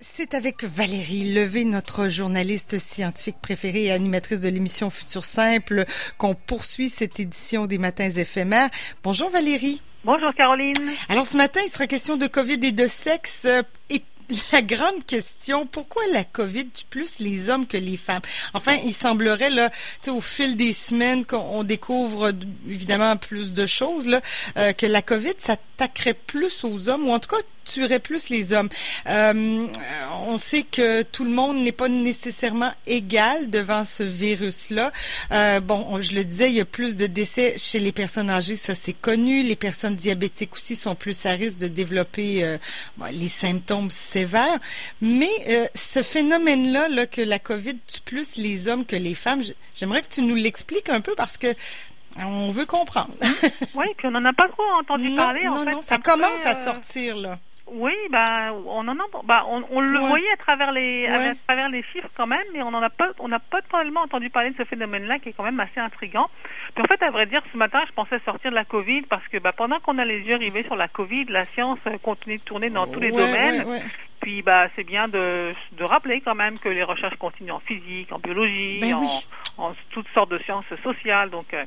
C'est 0.00 0.34
avec 0.34 0.64
Valérie 0.64 1.32
Levé, 1.32 1.64
notre 1.64 2.08
journaliste 2.08 2.78
scientifique 2.78 3.36
préférée 3.40 3.84
et 3.84 3.92
animatrice 3.92 4.40
de 4.40 4.48
l'émission 4.48 4.90
Futur 4.90 5.24
Simple, 5.24 5.84
qu'on 6.18 6.34
poursuit 6.34 6.88
cette 6.88 7.20
édition 7.20 7.66
des 7.66 7.78
Matins 7.78 8.10
éphémères. 8.10 8.70
Bonjour 9.02 9.30
Valérie. 9.30 9.80
Bonjour 10.04 10.34
Caroline. 10.34 10.74
Alors 11.08 11.26
ce 11.26 11.36
matin, 11.36 11.60
il 11.64 11.70
sera 11.70 11.86
question 11.86 12.16
de 12.16 12.26
COVID 12.26 12.58
et 12.62 12.72
de 12.72 12.88
sexe. 12.88 13.46
Et 13.90 14.02
la 14.52 14.62
grande 14.62 15.04
question, 15.06 15.66
pourquoi 15.66 16.02
la 16.12 16.24
COVID 16.24 16.68
tue 16.70 16.84
plus 16.88 17.18
les 17.20 17.48
hommes 17.48 17.66
que 17.66 17.76
les 17.76 17.96
femmes? 17.96 18.22
Enfin, 18.52 18.76
il 18.84 18.94
semblerait, 18.94 19.50
là, 19.50 19.70
au 20.08 20.20
fil 20.20 20.56
des 20.56 20.72
semaines 20.72 21.24
qu'on 21.24 21.62
découvre 21.62 22.32
évidemment 22.68 23.16
plus 23.16 23.52
de 23.52 23.66
choses, 23.66 24.06
là, 24.06 24.20
euh, 24.56 24.72
que 24.72 24.86
la 24.86 25.02
COVID 25.02 25.34
s'attaquerait 25.38 26.14
plus 26.14 26.64
aux 26.64 26.88
hommes, 26.88 27.06
ou 27.06 27.12
en 27.12 27.18
tout 27.18 27.28
cas 27.28 27.42
tuerait 27.64 27.98
plus 27.98 28.28
les 28.28 28.52
hommes. 28.52 28.68
Euh, 29.08 29.66
on 30.26 30.38
sait 30.38 30.62
que 30.62 31.02
tout 31.02 31.24
le 31.24 31.30
monde 31.30 31.58
n'est 31.58 31.72
pas 31.72 31.88
nécessairement 31.88 32.72
égal 32.86 33.50
devant 33.50 33.84
ce 33.84 34.02
virus-là. 34.02 34.92
Euh, 35.32 35.60
bon, 35.60 36.00
je 36.00 36.12
le 36.12 36.24
disais, 36.24 36.48
il 36.50 36.56
y 36.56 36.60
a 36.60 36.64
plus 36.64 36.96
de 36.96 37.06
décès 37.06 37.54
chez 37.58 37.78
les 37.78 37.92
personnes 37.92 38.30
âgées, 38.30 38.56
ça 38.56 38.74
c'est 38.74 38.92
connu. 38.92 39.42
Les 39.42 39.56
personnes 39.56 39.96
diabétiques 39.96 40.52
aussi 40.54 40.76
sont 40.76 40.94
plus 40.94 41.26
à 41.26 41.30
risque 41.32 41.58
de 41.58 41.68
développer 41.68 42.44
euh, 42.44 42.58
les 43.10 43.28
symptômes 43.28 43.90
sévères. 43.90 44.58
Mais 45.00 45.30
ce 45.74 46.02
phénomène-là, 46.02 46.88
là, 46.88 47.06
que 47.06 47.20
la 47.20 47.38
COVID 47.38 47.76
tue 47.86 48.00
plus 48.04 48.36
les 48.36 48.68
hommes 48.68 48.84
que 48.84 48.96
les 48.96 49.14
femmes, 49.14 49.42
j'aimerais 49.74 50.02
que 50.02 50.08
tu 50.08 50.22
nous 50.22 50.34
l'expliques 50.34 50.88
un 50.88 51.00
peu 51.00 51.14
parce 51.16 51.38
que 51.38 51.54
on 52.18 52.50
veut 52.50 52.66
comprendre. 52.66 53.14
oui, 53.74 53.86
puis 53.96 54.06
on 54.06 54.12
n'en 54.12 54.24
a 54.24 54.32
pas 54.32 54.48
trop 54.48 54.62
entendu 54.80 55.14
parler. 55.16 55.44
Non, 55.44 55.56
en 55.56 55.64
non, 55.64 55.82
ça 55.82 55.98
commence 55.98 56.44
à 56.44 56.54
sortir 56.54 57.16
là. 57.16 57.38
Oui, 57.66 57.92
bah, 58.10 58.52
on 58.66 58.86
en 58.86 58.92
a, 58.98 59.04
bah, 59.24 59.44
on, 59.48 59.62
on 59.70 59.80
le 59.80 59.98
voyait 59.98 60.30
à 60.32 60.36
travers 60.36 60.70
les, 60.70 61.06
à 61.06 61.34
travers 61.46 61.68
les 61.70 61.82
chiffres 61.82 62.10
quand 62.14 62.26
même, 62.26 62.44
mais 62.52 62.62
on 62.62 62.68
en 62.68 62.82
a 62.82 62.90
pas, 62.90 63.08
on 63.18 63.28
n'a 63.28 63.38
pas 63.38 63.62
tellement 63.62 64.02
entendu 64.02 64.28
parler 64.28 64.50
de 64.50 64.56
ce 64.56 64.64
phénomène-là 64.64 65.18
qui 65.18 65.30
est 65.30 65.32
quand 65.32 65.44
même 65.44 65.58
assez 65.58 65.80
intrigant. 65.80 66.28
Puis 66.74 66.84
en 66.84 66.86
fait, 66.86 67.02
à 67.02 67.10
vrai 67.10 67.24
dire, 67.26 67.42
ce 67.52 67.56
matin, 67.56 67.80
je 67.88 67.92
pensais 67.92 68.18
sortir 68.24 68.50
de 68.50 68.54
la 68.54 68.64
Covid 68.64 69.02
parce 69.02 69.26
que, 69.28 69.38
bah, 69.38 69.52
pendant 69.56 69.80
qu'on 69.80 69.96
a 69.98 70.04
les 70.04 70.20
yeux 70.20 70.36
rivés 70.36 70.64
sur 70.64 70.76
la 70.76 70.88
Covid, 70.88 71.24
la 71.30 71.46
science 71.46 71.78
continue 72.02 72.36
de 72.36 72.42
tourner 72.42 72.68
dans 72.68 72.86
tous 72.86 73.00
les 73.00 73.10
domaines. 73.10 73.64
Puis 74.24 74.40
bah 74.40 74.68
c'est 74.74 74.84
bien 74.84 75.06
de, 75.06 75.52
de 75.72 75.84
rappeler 75.84 76.22
quand 76.22 76.34
même 76.34 76.58
que 76.58 76.70
les 76.70 76.82
recherches 76.82 77.16
continuent 77.16 77.52
en 77.52 77.60
physique, 77.60 78.10
en 78.10 78.18
biologie, 78.18 78.78
ben 78.80 78.96
en, 79.58 79.72
toutes 79.90 80.08
sortes 80.14 80.30
de 80.30 80.38
sciences 80.38 80.64
sociales. 80.82 81.28
Donc, 81.28 81.52
euh. 81.52 81.62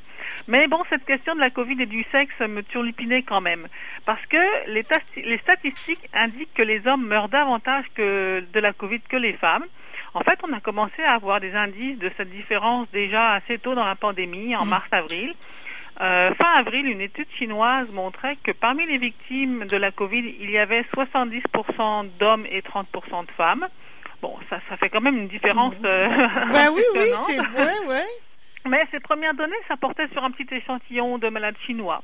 mais 0.48 0.66
bon, 0.66 0.82
cette 0.90 1.06
question 1.06 1.36
de 1.36 1.40
la 1.40 1.52
Covid 1.52 1.80
et 1.80 1.86
du 1.86 2.04
sexe 2.12 2.34
me 2.40 2.64
turlupinait 2.64 3.22
quand 3.22 3.42
même, 3.42 3.68
parce 4.08 4.26
que 4.26 4.72
les, 4.72 4.84
les 5.18 5.38
statistiques 5.38 6.10
indiquent 6.14 6.56
que 6.56 6.64
les 6.64 6.88
hommes 6.88 7.06
meurent 7.06 7.30
davantage 7.30 7.86
que 7.94 8.44
de 8.52 8.60
la 8.60 8.74
Covid 8.74 9.02
que 9.02 9.18
les 9.18 9.34
femmes. 9.34 9.66
En 10.16 10.22
fait, 10.22 10.40
on 10.42 10.52
a 10.52 10.60
commencé 10.60 11.04
à 11.04 11.14
avoir 11.14 11.40
des 11.40 11.54
indices 11.54 12.00
de 12.00 12.10
cette 12.18 12.32
différence 12.32 12.90
déjà 12.92 13.34
assez 13.34 13.60
tôt 13.60 13.76
dans 13.76 13.86
la 13.86 13.94
pandémie, 13.96 14.56
en 14.56 14.66
mm. 14.66 14.70
mars-avril. 14.70 15.36
Euh, 16.00 16.32
fin 16.36 16.52
avril, 16.54 16.86
une 16.86 17.02
étude 17.02 17.28
chinoise 17.38 17.92
montrait 17.92 18.38
que 18.44 18.52
parmi 18.52 18.86
les 18.86 18.98
victimes 18.98 19.66
de 19.66 19.78
la 19.78 19.92
Covid, 19.92 20.36
il 20.40 20.52
y 20.52 20.58
avait 20.58 20.82
70% 20.82 22.10
d'hommes 22.20 22.46
et 22.50 22.62
30% 22.62 23.26
de 23.26 23.32
femmes. 23.32 23.68
Bon, 24.22 24.36
ça, 24.50 24.60
ça 24.70 24.78
fait 24.78 24.90
quand 24.90 25.02
même 25.02 25.18
une 25.18 25.28
différence. 25.28 25.76
Euh, 25.84 26.08
bah 26.52 26.70
oui, 26.74 26.84
oui, 26.94 27.10
c'est 27.28 27.42
vrai, 27.42 27.74
ouais. 27.88 28.06
Mais 28.66 28.86
ces 28.92 29.00
premières 29.00 29.34
données, 29.34 29.56
ça 29.68 29.78
portait 29.78 30.08
sur 30.10 30.24
un 30.24 30.32
petit 30.32 30.54
échantillon 30.54 31.18
de 31.18 31.30
malades 31.30 31.58
chinois. 31.66 32.04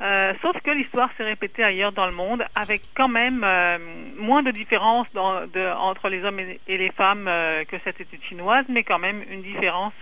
Euh, 0.00 0.32
sauf 0.42 0.56
que 0.62 0.70
l'histoire 0.70 1.10
s'est 1.16 1.24
répétée 1.24 1.64
ailleurs 1.64 1.92
dans 1.92 2.06
le 2.06 2.12
monde, 2.12 2.44
avec 2.54 2.82
quand 2.94 3.08
même 3.08 3.42
euh, 3.44 3.78
moins 4.16 4.44
de 4.44 4.52
différence 4.52 5.08
dans, 5.12 5.44
de, 5.46 5.74
entre 5.76 6.08
les 6.08 6.22
hommes 6.24 6.38
et, 6.38 6.58
les 6.68 6.90
femmes 6.92 7.26
euh, 7.26 7.64
que 7.64 7.76
cette 7.82 8.00
étude 8.00 8.22
chinoise, 8.22 8.64
mais 8.68 8.84
quand 8.84 9.00
même 9.00 9.24
une 9.28 9.42
différence 9.42 9.94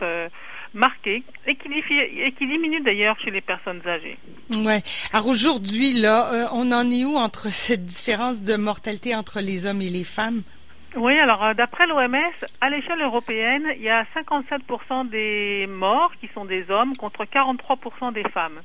marquée 0.74 1.22
et 1.46 1.56
qui, 1.56 1.68
et 1.68 2.32
qui 2.32 2.46
diminue 2.46 2.80
d'ailleurs 2.80 3.18
chez 3.20 3.30
les 3.30 3.40
personnes 3.40 3.80
âgées. 3.86 4.18
Ouais. 4.58 4.82
Alors 5.12 5.26
aujourd'hui, 5.28 5.94
là, 5.94 6.48
on 6.52 6.70
en 6.72 6.90
est 6.90 7.04
où 7.04 7.16
entre 7.16 7.48
cette 7.50 7.84
différence 7.84 8.42
de 8.42 8.56
mortalité 8.56 9.14
entre 9.14 9.40
les 9.40 9.66
hommes 9.66 9.82
et 9.82 9.90
les 9.90 10.04
femmes? 10.04 10.42
Oui, 10.96 11.18
alors 11.18 11.54
d'après 11.54 11.86
l'OMS, 11.86 12.16
à 12.60 12.70
l'échelle 12.70 13.02
européenne, 13.02 13.64
il 13.76 13.82
y 13.82 13.90
a 13.90 14.06
57% 14.16 15.08
des 15.08 15.66
morts 15.68 16.12
qui 16.20 16.28
sont 16.32 16.46
des 16.46 16.70
hommes 16.70 16.96
contre 16.96 17.24
43% 17.24 18.14
des 18.14 18.24
femmes. 18.30 18.60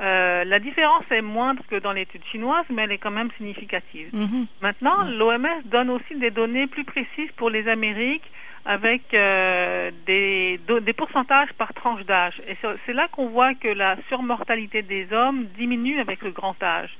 Euh, 0.00 0.44
la 0.44 0.58
différence 0.60 1.10
est 1.10 1.22
moindre 1.22 1.62
que 1.68 1.76
dans 1.76 1.92
l'étude 1.92 2.22
chinoise, 2.30 2.64
mais 2.70 2.82
elle 2.82 2.92
est 2.92 2.98
quand 2.98 3.10
même 3.10 3.30
significative. 3.36 4.10
Mhm. 4.12 4.46
Maintenant, 4.60 5.02
l'OMS 5.08 5.62
donne 5.64 5.90
aussi 5.90 6.14
des 6.16 6.30
données 6.30 6.66
plus 6.66 6.84
précises 6.84 7.30
pour 7.36 7.50
les 7.50 7.66
Amériques 7.66 8.30
avec 8.64 9.14
euh, 9.14 9.90
des, 10.06 10.60
des 10.82 10.92
pourcentages 10.92 11.52
par 11.54 11.72
tranche 11.74 12.04
d'âge. 12.04 12.40
Et 12.48 12.56
c'est 12.86 12.92
là 12.92 13.08
qu'on 13.08 13.28
voit 13.28 13.54
que 13.54 13.68
la 13.68 13.96
surmortalité 14.08 14.82
des 14.82 15.12
hommes 15.12 15.46
diminue 15.56 16.00
avec 16.00 16.22
le 16.22 16.30
grand 16.30 16.60
âge. 16.62 16.90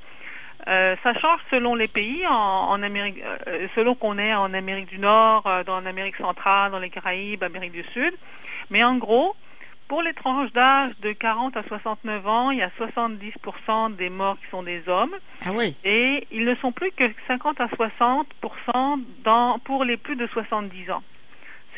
Euh, 0.67 0.97
ça 1.03 1.15
change 1.15 1.41
selon 1.51 1.75
les 1.75 1.89
pays, 1.89 2.27
en, 2.27 2.33
en 2.33 2.83
Amérique, 2.83 3.23
euh, 3.47 3.69
selon 3.75 3.95
qu'on 3.95 4.19
est 4.19 4.35
en 4.35 4.53
Amérique 4.53 4.89
du 4.89 4.99
Nord, 4.99 5.47
euh, 5.47 5.65
dans 5.65 5.81
l'Amérique 5.81 6.17
centrale, 6.17 6.73
dans 6.73 6.79
les 6.79 6.91
Caraïbes, 6.91 7.43
Amérique 7.43 7.73
du 7.73 7.85
Sud. 7.95 8.13
Mais 8.71 8.83
en 8.83 8.97
gros, 8.97 9.35
pour 9.87 10.03
les 10.03 10.13
tranches 10.13 10.53
d'âge 10.53 10.93
de 11.01 11.13
40 11.13 11.57
à 11.57 11.63
69 11.63 12.27
ans, 12.27 12.51
il 12.51 12.59
y 12.59 12.63
a 12.63 12.71
70% 12.79 13.97
des 13.97 14.11
morts 14.11 14.37
qui 14.43 14.51
sont 14.51 14.63
des 14.63 14.87
hommes. 14.89 15.15
Ah 15.47 15.51
oui. 15.55 15.75
Et 15.85 16.27
ils 16.33 16.45
ne 16.45 16.55
sont 16.57 16.73
plus 16.73 16.91
que 16.93 17.05
50 17.29 17.61
à 17.61 17.67
60% 17.69 19.01
dans, 19.25 19.59
pour 19.61 19.85
les 19.85 19.97
plus 19.97 20.17
de 20.17 20.27
70 20.27 20.91
ans. 20.91 21.03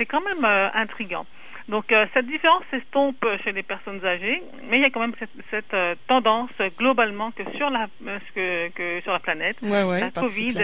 C'est 0.01 0.07
quand 0.07 0.23
même 0.23 0.47
euh, 0.47 0.71
intriguant. 0.73 1.27
Donc 1.69 1.93
euh, 1.93 2.07
cette 2.15 2.27
différence 2.27 2.63
s'estompe 2.71 3.23
chez 3.45 3.53
les 3.53 3.63
personnes 3.63 4.03
âgées, 4.03 4.43
mais 4.71 4.79
il 4.79 4.81
y 4.81 4.87
a 4.87 4.89
quand 4.89 5.01
même 5.01 5.13
cette, 5.51 5.75
euh, 5.75 5.95
tendance 6.09 6.49
globalement 6.79 7.31
que 7.33 7.43
sur 7.59 7.69
la 7.69 7.87
que, 8.35 8.71
que 8.71 9.03
sur 9.03 9.13
la 9.13 9.19
planète, 9.19 9.61
la 9.61 10.11
Covid 10.11 10.55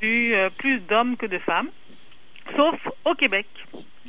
eu 0.00 0.36
plus 0.58 0.78
d'hommes 0.78 1.16
que 1.16 1.26
de 1.26 1.40
femmes, 1.40 1.70
sauf 2.54 2.76
au 3.04 3.14
Québec. 3.14 3.48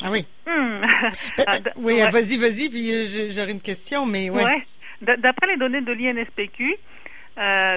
Ah 0.03 0.11
oui. 0.11 0.27
Hmm. 0.45 0.85
Ah, 1.47 1.57
oui, 1.77 1.99
vas-y, 2.11 2.37
vas-y, 2.37 2.69
puis 2.69 3.31
j'aurais 3.31 3.53
une 3.53 3.61
question, 3.61 4.05
mais 4.05 4.29
ouais. 4.29 4.61
D'après 5.01 5.47
les 5.47 5.57
données 5.57 5.81
de 5.81 5.91
l'INSPQ, 5.91 6.77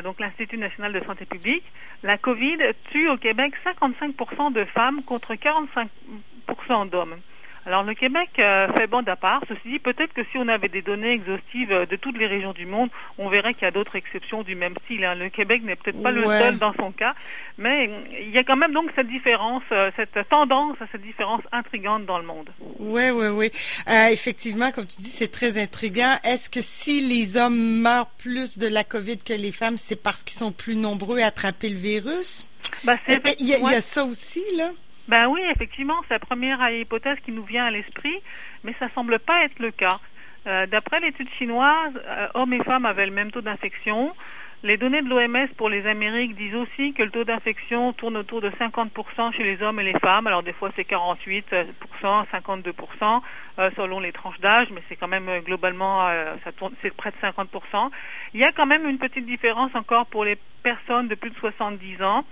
donc 0.04 0.20
l'Institut 0.20 0.58
national 0.58 0.92
de 0.92 1.02
santé 1.06 1.24
publique, 1.24 1.64
la 2.02 2.18
COVID 2.18 2.58
tue 2.90 3.08
au 3.08 3.16
Québec 3.16 3.54
55% 3.64 4.52
de 4.52 4.64
femmes 4.66 5.02
contre 5.04 5.32
45% 5.34 5.88
d'hommes. 6.86 7.16
Alors 7.64 7.84
le 7.84 7.94
Québec 7.94 8.30
euh, 8.40 8.66
fait 8.76 8.88
bande 8.88 9.08
à 9.08 9.14
part. 9.14 9.40
Ceci 9.48 9.60
dit, 9.64 9.78
peut-être 9.78 10.12
que 10.12 10.22
si 10.32 10.38
on 10.38 10.48
avait 10.48 10.68
des 10.68 10.82
données 10.82 11.12
exhaustives 11.12 11.70
euh, 11.70 11.86
de 11.86 11.94
toutes 11.94 12.18
les 12.18 12.26
régions 12.26 12.52
du 12.52 12.66
monde, 12.66 12.90
on 13.18 13.28
verrait 13.28 13.54
qu'il 13.54 13.62
y 13.62 13.66
a 13.66 13.70
d'autres 13.70 13.94
exceptions 13.94 14.42
du 14.42 14.56
même 14.56 14.74
style. 14.84 15.04
Hein. 15.04 15.14
Le 15.14 15.28
Québec 15.28 15.62
n'est 15.62 15.76
peut-être 15.76 16.02
pas 16.02 16.10
le 16.10 16.24
seul 16.24 16.58
dans 16.58 16.74
son 16.74 16.90
cas, 16.90 17.14
mais 17.58 17.88
il 18.20 18.30
y 18.30 18.38
a 18.38 18.42
quand 18.42 18.56
même 18.56 18.72
donc 18.72 18.90
cette 18.96 19.06
différence, 19.06 19.62
euh, 19.70 19.92
cette 19.94 20.28
tendance 20.28 20.76
à 20.80 20.86
cette 20.90 21.02
différence 21.02 21.42
intrigante 21.52 22.04
dans 22.04 22.18
le 22.18 22.24
monde. 22.24 22.50
Oui, 22.80 23.10
oui, 23.10 23.28
oui. 23.28 23.50
effectivement, 24.10 24.72
comme 24.72 24.86
tu 24.86 25.00
dis, 25.00 25.10
c'est 25.10 25.30
très 25.30 25.56
intriguant. 25.56 26.16
Est-ce 26.24 26.50
que 26.50 26.60
si 26.60 27.00
les 27.00 27.36
hommes 27.36 27.80
meurent 27.80 28.10
plus 28.18 28.58
de 28.58 28.66
la 28.66 28.82
COVID 28.82 29.18
que 29.18 29.34
les 29.34 29.52
femmes, 29.52 29.78
c'est 29.78 30.02
parce 30.02 30.24
qu'ils 30.24 30.38
sont 30.38 30.52
plus 30.52 30.74
nombreux 30.74 31.20
à 31.20 31.26
attraper 31.26 31.68
le 31.68 31.76
virus? 31.76 32.48
Ben, 32.84 32.98
il 33.38 33.46
y, 33.46 33.54
a 33.54 33.80
ça 33.80 34.04
aussi, 34.04 34.42
là? 34.56 34.70
Ben 35.08 35.26
oui, 35.26 35.40
effectivement, 35.50 36.00
c'est 36.06 36.14
la 36.14 36.20
première 36.20 36.68
hypothèse 36.70 37.18
qui 37.24 37.32
nous 37.32 37.42
vient 37.44 37.64
à 37.64 37.70
l'esprit, 37.70 38.16
mais 38.62 38.74
ça 38.78 38.88
semble 38.90 39.18
pas 39.18 39.44
être 39.44 39.58
le 39.58 39.70
cas. 39.70 39.98
Euh, 40.46 40.66
D'après 40.66 40.98
l'étude 40.98 41.28
chinoise, 41.38 41.92
euh, 42.06 42.28
hommes 42.34 42.52
et 42.52 42.62
femmes 42.62 42.86
avaient 42.86 43.06
le 43.06 43.12
même 43.12 43.30
taux 43.30 43.40
d'infection. 43.40 44.12
Les 44.64 44.76
données 44.76 45.02
de 45.02 45.08
l'OMS 45.08 45.48
pour 45.56 45.68
les 45.68 45.88
Amériques 45.88 46.36
disent 46.36 46.54
aussi 46.54 46.92
que 46.92 47.02
le 47.02 47.10
taux 47.10 47.24
d'infection 47.24 47.92
tourne 47.92 48.16
autour 48.16 48.40
de 48.40 48.48
50% 48.50 49.32
chez 49.34 49.42
les 49.42 49.60
hommes 49.60 49.80
et 49.80 49.84
les 49.84 49.98
femmes. 49.98 50.28
Alors 50.28 50.44
des 50.44 50.52
fois 50.52 50.70
c'est 50.76 50.88
48%, 50.88 51.42
52% 52.00 53.20
euh, 53.58 53.70
selon 53.76 53.98
les 53.98 54.12
tranches 54.12 54.38
d'âge, 54.38 54.68
mais 54.70 54.80
c'est 54.88 54.94
quand 54.94 55.08
même 55.08 55.28
globalement 55.40 56.06
ça 56.44 56.52
tourne 56.52 56.74
c'est 56.80 56.94
près 56.94 57.10
de 57.10 57.16
50%. 57.16 57.90
Il 58.34 58.40
y 58.40 58.44
a 58.44 58.52
quand 58.52 58.66
même 58.66 58.88
une 58.88 58.98
petite 58.98 59.26
différence 59.26 59.74
encore 59.74 60.06
pour 60.06 60.24
les 60.24 60.38
personnes 60.62 61.08
de 61.08 61.16
plus 61.16 61.30
de 61.30 61.36
70 61.36 62.02
ans 62.04 62.24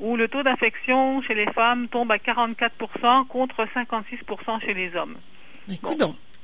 où 0.00 0.16
le 0.16 0.28
taux 0.28 0.42
d'infection 0.42 1.22
chez 1.22 1.34
les 1.34 1.50
femmes 1.52 1.88
tombe 1.88 2.10
à 2.10 2.16
44% 2.16 3.26
contre 3.26 3.64
56% 3.64 4.60
chez 4.64 4.74
les 4.74 4.94
hommes. 4.96 5.16
Écoute 5.70 6.02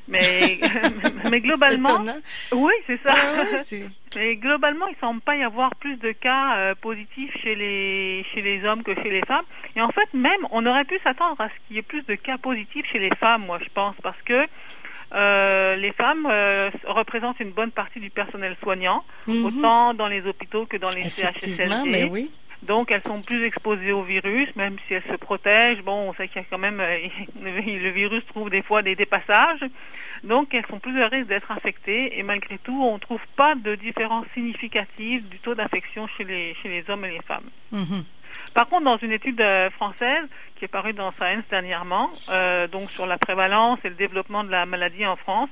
Mais, 0.08 0.58
mais 1.30 1.40
globalement, 1.46 2.00
oui, 2.52 2.72
c'est 2.86 3.00
ça. 3.02 3.14
Ah 3.14 3.42
mais 4.16 4.36
globalement, 4.36 4.86
il 4.88 4.96
semble 5.00 5.20
pas 5.20 5.36
y 5.36 5.42
avoir 5.42 5.74
plus 5.76 5.96
de 5.96 6.12
cas 6.12 6.56
euh, 6.56 6.74
positifs 6.80 7.32
chez 7.42 7.54
les 7.54 8.24
chez 8.32 8.42
les 8.42 8.64
hommes 8.64 8.82
que 8.82 8.94
chez 8.94 9.10
les 9.10 9.22
femmes. 9.22 9.44
Et 9.76 9.80
en 9.80 9.90
fait, 9.90 10.08
même, 10.14 10.46
on 10.50 10.64
aurait 10.66 10.84
pu 10.84 10.98
s'attendre 11.04 11.40
à 11.40 11.48
ce 11.48 11.54
qu'il 11.66 11.76
y 11.76 11.78
ait 11.78 11.82
plus 11.82 12.02
de 12.06 12.14
cas 12.14 12.38
positifs 12.38 12.86
chez 12.90 12.98
les 12.98 13.14
femmes, 13.16 13.44
moi, 13.46 13.58
je 13.62 13.68
pense, 13.72 13.94
parce 14.02 14.20
que 14.24 14.46
euh, 15.12 15.76
les 15.76 15.92
femmes 15.92 16.26
euh, 16.30 16.70
représentent 16.86 17.40
une 17.40 17.50
bonne 17.50 17.72
partie 17.72 17.98
du 17.98 18.10
personnel 18.10 18.56
soignant, 18.62 19.04
hmm. 19.26 19.44
autant 19.44 19.94
dans 19.94 20.06
les 20.06 20.24
hôpitaux 20.24 20.66
que 20.66 20.76
dans 20.76 20.90
les 20.90 21.08
CHSLD. 21.08 21.90
Mais 21.90 22.04
oui. 22.04 22.30
Donc 22.62 22.90
elles 22.90 23.02
sont 23.02 23.22
plus 23.22 23.42
exposées 23.44 23.92
au 23.92 24.02
virus, 24.02 24.54
même 24.54 24.76
si 24.86 24.94
elles 24.94 25.02
se 25.02 25.16
protègent. 25.16 25.82
Bon, 25.82 26.10
on 26.10 26.14
sait 26.14 26.28
qu'il 26.28 26.42
y 26.42 26.44
a 26.44 26.48
quand 26.48 26.58
même 26.58 26.80
euh, 26.80 26.98
le 27.42 27.90
virus 27.90 28.24
trouve 28.26 28.50
des 28.50 28.62
fois 28.62 28.82
des 28.82 28.94
dépassages. 28.94 29.64
Donc 30.24 30.52
elles 30.52 30.66
sont 30.66 30.78
plus 30.78 31.00
à 31.02 31.08
risque 31.08 31.28
d'être 31.28 31.50
infectées 31.50 32.18
et 32.18 32.22
malgré 32.22 32.58
tout, 32.58 32.82
on 32.82 32.94
ne 32.94 32.98
trouve 32.98 33.22
pas 33.36 33.54
de 33.54 33.74
différence 33.74 34.26
significative 34.34 35.28
du 35.28 35.38
taux 35.38 35.54
d'infection 35.54 36.06
chez 36.18 36.24
les, 36.24 36.54
chez 36.62 36.68
les 36.68 36.88
hommes 36.90 37.04
et 37.04 37.12
les 37.12 37.22
femmes. 37.22 37.48
Mhm. 37.72 38.04
Par 38.54 38.68
contre, 38.68 38.84
dans 38.84 38.96
une 38.96 39.12
étude 39.12 39.40
euh, 39.40 39.70
française 39.70 40.26
qui 40.56 40.64
est 40.64 40.68
parue 40.68 40.92
dans 40.92 41.12
Science 41.12 41.44
dernièrement, 41.50 42.10
euh, 42.30 42.66
donc 42.66 42.90
sur 42.90 43.06
la 43.06 43.16
prévalence 43.16 43.78
et 43.84 43.88
le 43.88 43.94
développement 43.94 44.44
de 44.44 44.50
la 44.50 44.66
maladie 44.66 45.06
en 45.06 45.16
France, 45.16 45.48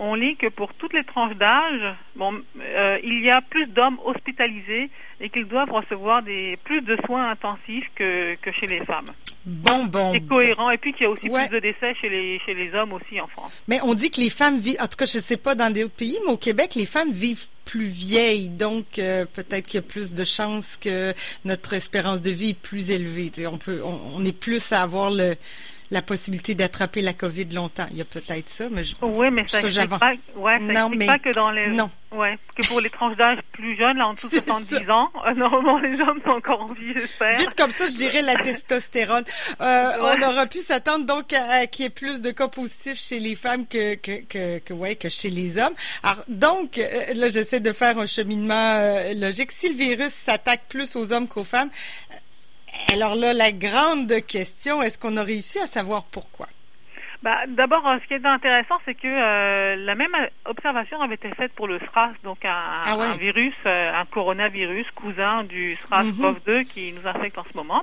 on 0.00 0.14
lit 0.14 0.36
que 0.36 0.46
pour 0.46 0.72
toutes 0.74 0.92
les 0.94 1.04
tranches 1.04 1.34
d'âge, 1.36 1.94
bon, 2.16 2.40
euh, 2.60 2.98
il 3.02 3.20
y 3.20 3.30
a 3.30 3.40
plus 3.40 3.66
d'hommes 3.66 3.98
hospitalisés 4.04 4.90
et 5.20 5.28
qu'ils 5.28 5.46
doivent 5.46 5.70
recevoir 5.72 6.22
des 6.22 6.56
plus 6.64 6.80
de 6.82 6.96
soins 7.04 7.30
intensifs 7.30 7.90
que, 7.96 8.36
que 8.36 8.52
chez 8.52 8.66
les 8.66 8.84
femmes. 8.84 9.10
Bon, 9.44 9.86
bon. 9.86 10.12
C'est 10.12 10.20
cohérent. 10.26 10.70
Et 10.70 10.78
puis 10.78 10.92
qu'il 10.92 11.04
y 11.04 11.06
a 11.06 11.10
aussi 11.10 11.28
Ouais. 11.28 11.48
plus 11.48 11.56
de 11.56 11.60
décès 11.60 11.94
chez 12.00 12.08
les, 12.08 12.38
chez 12.46 12.54
les 12.54 12.72
hommes 12.74 12.92
aussi 12.92 13.20
en 13.20 13.26
France. 13.26 13.50
Mais 13.66 13.80
on 13.82 13.94
dit 13.94 14.10
que 14.10 14.20
les 14.20 14.30
femmes 14.30 14.58
vivent, 14.58 14.76
en 14.80 14.86
tout 14.86 14.96
cas, 14.96 15.04
je 15.06 15.18
sais 15.18 15.36
pas 15.36 15.54
dans 15.54 15.72
d'autres 15.72 15.90
pays, 15.90 16.18
mais 16.26 16.32
au 16.32 16.36
Québec, 16.36 16.74
les 16.76 16.86
femmes 16.86 17.10
vivent 17.10 17.46
plus 17.64 17.86
vieilles, 17.88 18.48
donc 18.48 18.98
euh, 18.98 19.24
peut-être 19.26 19.66
qu'il 19.66 19.74
y 19.74 19.78
a 19.78 19.82
plus 19.82 20.12
de 20.14 20.24
chances 20.24 20.76
que 20.76 21.12
notre 21.44 21.74
espérance 21.74 22.22
de 22.22 22.30
vie 22.30 22.50
est 22.50 22.58
plus 22.60 22.90
élevée. 22.90 23.30
On 23.46 23.58
peut, 23.58 23.82
on, 23.84 23.98
on 24.16 24.24
est 24.24 24.32
plus 24.32 24.72
à 24.72 24.82
avoir 24.82 25.10
le, 25.10 25.34
la 25.90 26.02
possibilité 26.02 26.54
d'attraper 26.54 27.00
la 27.02 27.12
COVID 27.14 27.46
longtemps. 27.46 27.86
Il 27.92 27.96
y 27.98 28.00
a 28.02 28.04
peut-être 28.04 28.48
ça, 28.48 28.68
mais 28.70 28.84
je, 28.84 28.94
Oui, 29.02 29.28
mais 29.30 29.46
ça 29.46 29.68
Ça, 29.70 29.86
pas, 29.86 30.10
ouais, 30.36 30.58
ça 30.58 30.72
Non, 30.72 30.90
mais- 30.90 31.06
pas 31.06 31.18
que 31.18 31.34
dans 31.34 31.50
les, 31.50 31.68
non. 31.68 31.90
ouais, 32.12 32.38
que 32.56 32.66
pour 32.68 32.80
les 32.80 32.90
tranches 32.90 33.16
d'âge 33.16 33.38
plus 33.52 33.76
jeunes, 33.76 33.96
là, 33.96 34.08
en 34.08 34.14
dessous 34.14 34.28
de 34.28 34.34
C'est 34.36 34.44
70 34.46 34.86
ça. 34.86 34.92
ans, 34.94 35.10
euh, 35.26 35.34
normalement, 35.34 35.78
les 35.78 35.98
hommes 36.00 36.20
sont 36.24 36.30
encore 36.32 36.60
en 36.62 36.72
vie, 36.74 36.92
j'espère. 36.94 37.38
Vite 37.38 37.54
comme 37.56 37.70
ça, 37.70 37.86
je 37.86 37.96
dirais 37.96 38.20
la 38.22 38.36
testostérone. 38.36 39.24
Euh, 39.60 39.92
On 40.00 40.22
aura 40.28 40.46
pu 40.46 40.60
s'attendre 40.60 41.06
donc 41.06 41.32
à, 41.32 41.60
à 41.60 41.66
qu'il 41.66 41.84
y 41.84 41.86
ait 41.86 41.90
plus 41.90 42.20
de 42.20 42.30
cas 42.32 42.48
positifs 42.48 42.98
chez 43.00 43.18
les 43.18 43.34
femmes 43.34 43.66
que 43.66 43.94
que 43.94 44.20
que, 44.28 44.58
que 44.58 44.74
ouais 44.74 44.94
que 44.94 45.08
chez 45.08 45.30
les 45.30 45.58
hommes. 45.58 45.74
Alors 46.02 46.22
donc 46.28 46.78
euh, 46.78 47.14
là, 47.14 47.28
j'essaie 47.30 47.60
de 47.60 47.72
faire 47.72 47.98
un 47.98 48.06
cheminement 48.06 48.54
euh, 48.76 49.14
logique. 49.14 49.52
Si 49.52 49.68
le 49.70 49.74
virus 49.74 50.12
s'attaque 50.12 50.62
plus 50.68 50.96
aux 50.96 51.12
hommes 51.12 51.28
qu'aux 51.28 51.44
femmes, 51.44 51.70
alors 52.92 53.14
là, 53.14 53.32
la 53.32 53.52
grande 53.52 54.24
question, 54.26 54.82
est-ce 54.82 54.98
qu'on 54.98 55.16
a 55.16 55.22
réussi 55.22 55.58
à 55.58 55.66
savoir 55.66 56.04
pourquoi? 56.10 56.46
Bah, 57.22 57.36
D'abord, 57.48 57.86
euh, 57.88 57.98
ce 58.00 58.06
qui 58.06 58.14
est 58.14 58.24
intéressant, 58.24 58.76
c'est 58.84 58.94
que 58.94 59.08
euh, 59.08 59.74
la 59.76 59.94
même 59.96 60.14
observation 60.44 61.00
avait 61.02 61.16
été 61.16 61.28
faite 61.34 61.52
pour 61.54 61.66
le 61.66 61.80
SRAS, 61.80 62.12
donc 62.22 62.44
un, 62.44 62.50
Ah 62.84 62.96
ouais. 62.96 63.06
un 63.06 63.16
virus, 63.16 63.54
euh, 63.66 63.92
un 63.92 64.04
coronavirus 64.04 64.86
cousin 64.94 65.42
du 65.42 65.74
SRAS-CoV-2 65.74 66.64
qui 66.64 66.92
nous 66.92 67.08
infecte 67.08 67.36
en 67.38 67.44
ce 67.50 67.56
moment. 67.56 67.82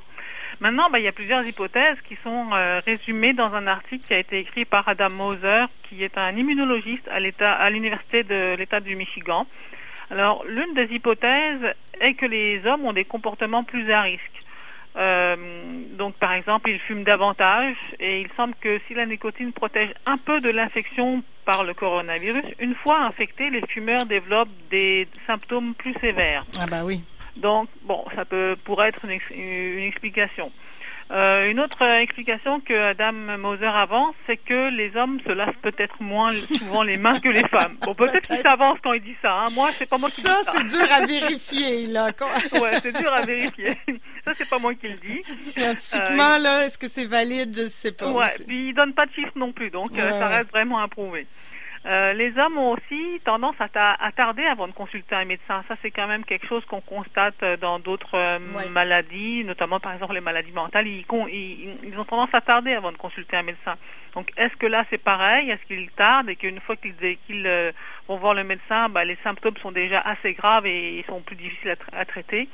Maintenant, 0.61 0.89
bah, 0.89 0.99
il 0.99 1.05
y 1.05 1.07
a 1.09 1.11
plusieurs 1.11 1.45
hypothèses 1.45 1.99
qui 2.07 2.15
sont 2.23 2.47
euh, 2.53 2.79
résumées 2.85 3.33
dans 3.33 3.53
un 3.53 3.67
article 3.67 4.07
qui 4.07 4.13
a 4.13 4.19
été 4.19 4.39
écrit 4.39 4.63
par 4.63 4.87
Adam 4.87 5.09
Moser, 5.09 5.65
qui 5.83 6.01
est 6.03 6.17
un 6.17 6.35
immunologiste 6.35 7.07
à 7.09 7.19
l'État, 7.19 7.51
à 7.51 7.69
l'université 7.69 8.23
de 8.23 8.55
l'État 8.55 8.79
du 8.79 8.95
Michigan. 8.95 9.45
Alors, 10.11 10.45
l'une 10.45 10.73
des 10.75 10.93
hypothèses 10.93 11.73
est 11.99 12.13
que 12.13 12.25
les 12.25 12.65
hommes 12.65 12.85
ont 12.85 12.93
des 12.93 13.03
comportements 13.05 13.63
plus 13.65 13.91
à 13.91 14.01
risque. 14.03 14.31
Euh, 14.97 15.35
donc, 15.97 16.15
par 16.15 16.33
exemple, 16.33 16.69
ils 16.69 16.79
fument 16.79 17.03
davantage 17.03 17.75
et 17.99 18.21
il 18.21 18.27
semble 18.37 18.53
que 18.61 18.79
si 18.87 18.93
la 18.93 19.05
nicotine 19.05 19.51
protège 19.51 19.89
un 20.05 20.17
peu 20.17 20.39
de 20.39 20.49
l'infection 20.49 21.21
par 21.43 21.63
le 21.63 21.73
coronavirus, 21.73 22.45
une 22.59 22.75
fois 22.75 22.99
infectés, 23.01 23.49
les 23.49 23.61
fumeurs 23.67 24.05
développent 24.05 24.47
des 24.71 25.07
symptômes 25.27 25.73
plus 25.75 25.93
sévères. 26.01 26.43
Ah 26.59 26.65
bah 26.65 26.83
oui. 26.85 27.01
Donc, 27.37 27.67
bon, 27.83 28.05
ça 28.15 28.23
peut 28.23 28.55
pourrait 28.63 28.89
être 28.89 29.03
une, 29.03 29.11
ex- 29.11 29.31
une 29.31 29.83
explication. 29.83 30.49
Euh, 31.11 31.51
une 31.51 31.59
autre 31.59 31.83
euh, 31.83 31.99
explication 31.99 32.59
que 32.61 32.73
Adam 32.73 33.11
Moser 33.37 33.67
avance, 33.67 34.15
c'est 34.25 34.37
que 34.37 34.69
les 34.71 34.95
hommes 34.95 35.19
se 35.25 35.31
lavent 35.31 35.53
peut-être 35.61 36.01
moins 36.01 36.33
souvent 36.33 36.81
les 36.81 36.97
mains 36.97 37.19
que 37.19 37.29
les 37.29 37.47
femmes. 37.47 37.77
Bon, 37.81 37.93
peut-être 37.93 38.21
qu'il 38.27 38.29
Peut-être. 38.37 38.41
s'avance 38.49 38.79
quand 38.83 38.93
il 38.93 39.03
dit 39.03 39.15
ça. 39.21 39.31
Hein. 39.41 39.49
Moi, 39.53 39.69
c'est 39.73 39.87
pas 39.87 39.99
moi 39.99 40.09
qui 40.09 40.21
Ça, 40.21 40.29
dis 40.39 40.45
ça. 40.45 40.51
c'est 40.55 40.63
dur 40.63 40.91
à 40.91 41.05
vérifier 41.05 41.85
là. 41.85 42.11
Quand- 42.17 42.31
Ouais, 42.59 42.79
c'est 42.81 42.91
dur 42.99 43.13
à 43.13 43.21
vérifier. 43.21 43.77
Ça, 44.25 44.31
c'est 44.33 44.49
pas 44.49 44.57
moi 44.57 44.73
qui 44.73 44.87
le 44.87 44.95
dis. 44.95 45.21
Scientifiquement 45.41 46.37
là, 46.39 46.65
est-ce 46.65 46.77
que 46.79 46.87
c'est 46.87 47.05
valide? 47.05 47.55
Je 47.55 47.67
sais 47.67 47.91
pas. 47.91 48.09
Ouais, 48.11 48.25
puis 48.47 48.69
il 48.69 48.73
donne 48.73 48.93
pas 48.93 49.05
de 49.05 49.11
chiffres 49.13 49.31
non 49.35 49.51
plus, 49.51 49.69
donc 49.69 49.97
euh, 49.99 50.09
ça 50.09 50.27
reste 50.27 50.49
vraiment 50.49 50.79
à 50.79 50.87
prouver. 50.87 51.27
Euh, 51.85 52.13
les 52.13 52.35
hommes 52.39 52.57
ont 52.57 52.71
aussi 52.71 53.21
tendance 53.23 53.55
à, 53.59 53.69
ta- 53.69 53.93
à 53.93 54.11
tarder 54.11 54.43
avant 54.43 54.67
de 54.67 54.73
consulter 54.73 55.13
un 55.13 55.25
médecin. 55.25 55.63
Ça, 55.67 55.75
c'est 55.83 55.91
quand 55.91 56.07
même 56.07 56.25
quelque 56.25 56.47
chose 56.47 56.65
qu'on 56.65 56.81
constate 56.81 57.35
euh, 57.43 57.57
dans 57.57 57.77
d'autres 57.77 58.15
euh, 58.17 58.39
Ouais. 58.55 58.69
maladies, 58.69 59.43
notamment 59.43 59.79
par 59.79 59.93
exemple 59.93 60.15
les 60.15 60.21
maladies 60.21 60.51
mentales. 60.51 60.87
Ils, 60.87 61.05
con- 61.05 61.27
ils, 61.27 61.77
ils 61.83 61.99
ont 61.99 62.03
tendance 62.03 62.33
à 62.33 62.41
tarder 62.41 62.73
avant 62.73 62.91
de 62.91 62.97
consulter 62.97 63.37
un 63.37 63.43
médecin. 63.43 63.75
Donc, 64.15 64.31
est-ce 64.35 64.55
que 64.55 64.65
là, 64.65 64.83
c'est 64.89 64.97
pareil? 64.97 65.51
Est-ce 65.51 65.63
qu'ils 65.65 65.91
tardent 65.91 66.29
et 66.29 66.35
qu'une 66.35 66.59
fois 66.61 66.75
qu'ils 66.75 67.45
euh, 67.45 67.71
vont 68.07 68.17
voir 68.17 68.33
le 68.33 68.43
médecin, 68.43 68.89
bah, 68.89 69.05
les 69.05 69.17
symptômes 69.23 69.57
sont 69.57 69.71
déjà 69.71 69.99
assez 69.99 70.33
graves 70.33 70.65
et 70.65 70.97
ils 70.97 71.05
sont 71.05 71.21
plus 71.21 71.35
difficiles 71.35 71.69
à, 71.69 71.75
tra- 71.75 71.93
à 71.99 72.05
traiter? 72.05 72.49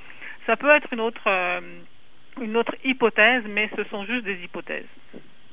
Ça 0.46 0.58
peut 0.58 0.70
être 0.72 0.92
une 0.92 1.00
autre, 1.02 1.30
une 2.42 2.58
autre 2.58 2.76
hypothèse, 2.84 3.44
mais 3.48 3.70
ce 3.78 3.84
sont 3.86 4.04
juste 4.06 4.26
des 4.26 4.44
hypothèses. 4.44 4.88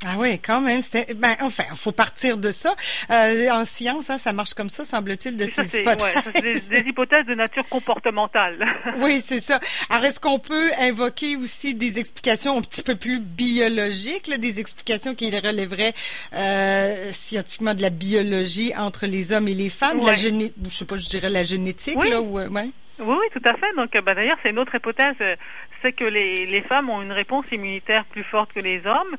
Ah 0.06 0.14
oui, 0.16 0.38
quand 0.38 0.60
même. 0.60 0.80
C'était, 0.80 1.12
ben, 1.14 1.34
enfin, 1.40 1.64
il 1.70 1.76
faut 1.76 1.90
partir 1.92 2.36
de 2.36 2.50
ça. 2.52 2.72
Euh, 3.10 3.50
en 3.50 3.64
science, 3.64 4.10
hein, 4.10 4.18
ça 4.18 4.32
marche 4.32 4.54
comme 4.54 4.70
ça, 4.70 4.84
semble-t-il, 4.84 5.36
de 5.36 5.46
Ça, 5.46 5.64
ces 5.64 5.78
hypothèses. 5.80 6.02
ouais, 6.16 6.22
ça, 6.22 6.40
des, 6.40 6.60
des 6.82 6.88
hypothèses 6.88 7.26
de 7.26 7.34
nature 7.34 7.68
comportementale. 7.68 8.64
Oui, 8.98 9.20
c'est 9.20 9.40
ça. 9.40 9.58
Alors, 9.90 10.04
est-ce 10.04 10.20
qu'on 10.20 10.38
peut 10.38 10.70
invoquer 10.78 11.36
aussi 11.36 11.74
des 11.74 11.98
explications 11.98 12.56
un 12.58 12.62
petit 12.62 12.82
peu 12.82 12.94
plus 12.94 13.18
biologiques, 13.20 14.26
là, 14.28 14.36
des 14.38 14.60
explications 14.60 15.14
qui 15.14 15.30
relèveraient 15.36 15.92
euh, 16.34 17.12
scientifiquement 17.12 17.74
de 17.74 17.82
la 17.82 17.90
biologie 17.90 18.72
entre 18.76 19.06
les 19.06 19.32
hommes 19.32 19.48
et 19.48 19.54
les 19.54 19.68
femmes, 19.70 19.98
de 20.00 20.04
la 20.04 20.10
Ouais. 20.12 20.16
géné... 20.16 20.52
je 20.68 20.76
sais 20.76 20.84
pas, 20.84 20.96
je 20.96 21.06
dirais 21.06 21.28
la 21.30 21.42
génétique, 21.42 21.96
Oui. 22.00 22.10
là, 22.10 22.20
ou, 22.20 22.38
euh, 22.38 22.48
ouais. 22.48 22.70
Oui, 23.00 23.14
oui, 23.20 23.26
tout 23.32 23.48
à 23.48 23.54
fait. 23.54 23.66
Donc, 23.76 23.94
euh, 23.94 24.00
bah, 24.00 24.14
d'ailleurs, 24.14 24.36
c'est 24.42 24.50
une 24.50 24.58
autre 24.58 24.74
hypothèse, 24.74 25.14
euh, 25.20 25.36
c'est 25.82 25.92
que 25.92 26.04
les, 26.04 26.60
femmes 26.62 26.90
ont 26.90 27.02
une 27.02 27.12
réponse 27.12 27.46
immunitaire 27.52 28.04
plus 28.06 28.24
forte 28.24 28.52
que 28.52 28.60
les 28.60 28.86
hommes. 28.86 29.16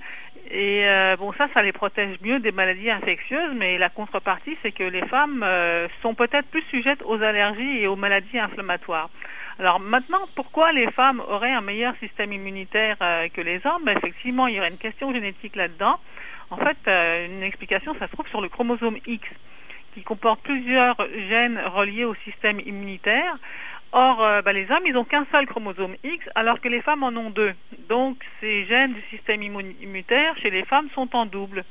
Et 0.51 0.87
euh, 0.87 1.15
bon, 1.17 1.31
ça, 1.31 1.47
ça 1.47 1.61
les 1.61 1.71
protège 1.71 2.17
mieux 2.21 2.39
des 2.39 2.51
maladies 2.51 2.89
infectieuses, 2.89 3.53
mais 3.55 3.77
la 3.77 3.89
contrepartie, 3.89 4.57
c'est 4.61 4.71
que 4.71 4.83
les 4.83 5.05
femmes 5.05 5.43
euh, 5.43 5.87
sont 6.01 6.15
peut-être 6.15 6.47
plus 6.47 6.63
sujettes 6.63 7.03
aux 7.05 7.21
allergies 7.21 7.83
et 7.83 7.87
aux 7.87 7.95
maladies 7.95 8.39
inflammatoires. 8.39 9.09
Alors 9.59 9.79
maintenant, 9.79 10.21
pourquoi 10.35 10.71
les 10.71 10.89
femmes 10.91 11.21
auraient 11.27 11.51
un 11.51 11.61
meilleur 11.61 11.93
système 11.97 12.31
immunitaire 12.31 12.97
euh, 13.01 13.27
que 13.27 13.41
les 13.41 13.61
hommes? 13.65 13.83
Ben, 13.83 13.95
Effectivement, 13.97 14.47
il 14.47 14.55
y 14.55 14.59
aurait 14.59 14.71
une 14.71 14.77
question 14.77 15.13
génétique 15.13 15.55
là-dedans. 15.55 15.99
En 16.49 16.57
fait, 16.57 16.77
une 17.29 17.43
explication, 17.43 17.93
ça 17.99 18.07
se 18.07 18.11
trouve 18.13 18.27
sur 18.29 18.41
le 18.41 18.49
chromosome 18.49 18.97
X, 19.05 19.23
qui 19.93 20.01
comporte 20.01 20.41
plusieurs 20.41 20.95
gènes 21.29 21.59
reliés 21.59 22.05
au 22.05 22.15
système 22.25 22.59
immunitaire. 22.59 23.33
Or, 23.91 24.23
euh, 24.23 24.41
bah, 24.43 24.53
les 24.53 24.69
hommes, 24.69 24.83
ils 24.85 24.93
n'ont 24.93 25.03
qu'un 25.03 25.25
seul 25.31 25.47
chromosome 25.47 25.95
X, 26.03 26.23
alors 26.35 26.61
que 26.61 26.67
les 26.67 26.81
femmes 26.81 27.03
en 27.03 27.09
ont 27.15 27.31
deux. 27.31 27.53
Donc, 27.89 28.17
ces 28.39 28.65
gènes 28.65 28.93
du 28.93 29.01
système 29.09 29.41
immu- 29.41 29.75
immunitaire 29.81 30.35
chez 30.37 30.51
les 30.51 30.63
femmes 30.63 30.87
sont 30.93 31.15
en 31.15 31.25
double. 31.25 31.63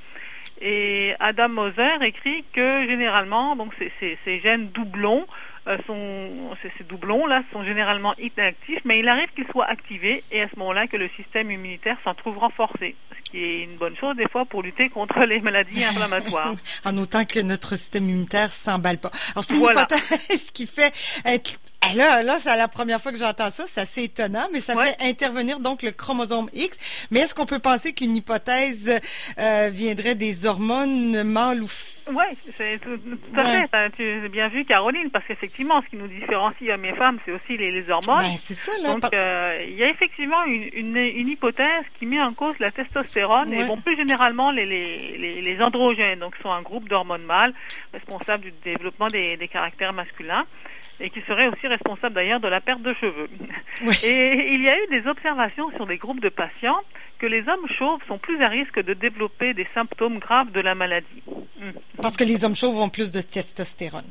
Et 0.60 1.14
Adam 1.20 1.48
Moser 1.48 2.02
écrit 2.02 2.44
que 2.52 2.86
généralement, 2.88 3.54
donc 3.54 3.72
ces, 3.78 3.92
ces, 4.00 4.18
ces 4.24 4.40
gènes 4.40 4.68
doublons 4.70 5.24
euh, 5.68 5.78
sont 5.86 6.56
ces, 6.62 6.72
ces 6.76 6.82
doublons 6.84 7.26
là 7.26 7.42
sont 7.52 7.62
généralement 7.62 8.12
inactifs, 8.18 8.80
mais 8.84 8.98
il 8.98 9.06
arrive 9.06 9.28
qu'ils 9.28 9.46
soient 9.52 9.66
activés 9.66 10.24
et 10.32 10.42
à 10.42 10.48
ce 10.48 10.58
moment-là 10.58 10.88
que 10.88 10.96
le 10.96 11.06
système 11.08 11.52
immunitaire 11.52 11.98
s'en 12.02 12.14
trouve 12.14 12.38
renforcé, 12.38 12.96
ce 13.24 13.30
qui 13.30 13.44
est 13.44 13.62
une 13.64 13.76
bonne 13.76 13.96
chose 13.96 14.16
des 14.16 14.26
fois 14.28 14.44
pour 14.46 14.62
lutter 14.64 14.88
contre 14.88 15.20
les 15.24 15.38
maladies 15.40 15.84
inflammatoires. 15.84 16.54
En 16.84 16.96
autant 16.98 17.24
que 17.24 17.38
notre 17.38 17.76
système 17.76 18.08
immunitaire 18.08 18.52
s'emballe 18.52 18.98
pas. 18.98 19.10
Alors, 19.34 19.44
c'est 19.44 19.54
une 19.54 19.60
Voilà. 19.60 19.82
hypothèse 19.82 20.50
qui 20.54 20.66
fait 20.66 20.92
être 21.24 21.52
Ah, 21.54 21.67
là, 21.94 22.22
là, 22.22 22.36
c'est 22.38 22.56
la 22.56 22.68
première 22.68 23.00
fois 23.00 23.12
que 23.12 23.18
j'entends 23.18 23.50
ça. 23.50 23.64
C'est 23.66 23.80
assez 23.80 24.02
étonnant, 24.04 24.46
mais 24.52 24.60
ça 24.60 24.76
Ouais. 24.76 24.86
fait 24.86 24.96
intervenir 25.08 25.60
donc 25.60 25.82
le 25.82 25.90
chromosome 25.92 26.48
X. 26.52 26.76
Mais 27.10 27.20
est-ce 27.20 27.34
qu'on 27.34 27.46
peut 27.46 27.58
penser 27.60 27.92
qu'une 27.92 28.16
hypothèse 28.16 28.98
euh, 29.38 29.70
viendrait 29.72 30.14
des 30.14 30.44
hormones 30.46 31.22
mâles 31.24 31.62
ou 31.62 31.68
Oui, 32.10 32.24
c'est 32.56 32.78
tout, 32.80 32.96
tout 32.98 33.18
à 33.40 33.42
Ouais. 33.42 33.66
fait. 33.70 33.90
Tu 33.96 34.24
as 34.24 34.28
bien 34.28 34.48
vu, 34.48 34.64
Caroline, 34.64 35.10
parce 35.10 35.24
qu'effectivement, 35.26 35.80
ce 35.82 35.88
qui 35.88 35.96
nous 35.96 36.08
différencie 36.08 36.68
hommes 36.70 36.84
et 36.84 36.94
femmes, 36.94 37.18
c'est 37.24 37.32
aussi 37.32 37.56
les, 37.56 37.70
les 37.70 37.90
hormones. 37.90 38.22
Ben, 38.22 38.36
c'est 38.36 38.54
ça, 38.54 38.72
là. 38.82 38.94
Donc, 38.94 39.04
euh, 39.14 39.64
il 39.68 39.76
y 39.76 39.84
a 39.84 39.88
effectivement 39.90 40.42
une, 40.44 40.68
une, 40.72 40.96
une 40.96 41.28
hypothèse 41.28 41.84
qui 41.98 42.06
met 42.06 42.20
en 42.20 42.32
cause 42.32 42.54
la 42.60 42.70
testostérone 42.70 43.48
Ouais. 43.50 43.60
et 43.60 43.64
bon, 43.64 43.76
plus 43.76 43.96
généralement 43.96 44.50
les, 44.50 44.66
les, 44.66 44.98
les, 45.18 45.40
les 45.42 45.62
androgènes, 45.62 46.18
donc 46.18 46.34
sont 46.42 46.50
un 46.50 46.62
groupe 46.62 46.88
d'hormones 46.88 47.24
mâles 47.24 47.54
responsables 47.92 48.44
du 48.44 48.52
développement 48.64 49.08
des, 49.08 49.36
des 49.36 49.48
caractères 49.48 49.92
masculins 49.92 50.44
et 51.00 51.10
qui 51.10 51.20
seraient 51.22 51.48
aussi 51.48 51.66
responsables 51.66 52.14
d'ailleurs 52.14 52.40
de 52.40 52.48
la 52.48 52.60
perte 52.60 52.82
de 52.82 52.94
cheveux. 52.94 53.28
Et 54.04 54.54
il 54.54 54.62
y 54.62 54.68
a 54.68 54.76
eu 54.82 54.86
des 54.88 55.06
observations 55.08 55.70
sur 55.76 55.86
des 55.86 55.96
groupes 55.96 56.20
de 56.20 56.28
patients 56.28 56.80
que 57.18 57.26
les 57.26 57.48
hommes 57.48 57.68
chauves 57.78 58.00
sont 58.06 58.18
plus 58.18 58.42
à 58.42 58.48
risque 58.48 58.82
de 58.82 58.94
développer 58.94 59.54
des 59.54 59.66
symptômes 59.74 60.18
graves 60.18 60.52
de 60.52 60.60
la 60.60 60.74
maladie. 60.74 61.22
Parce 62.00 62.16
que 62.16 62.24
les 62.24 62.44
hommes 62.44 62.54
chauves 62.54 62.78
ont 62.78 62.88
plus 62.88 63.12
de 63.12 63.20
testostérone. 63.20 64.06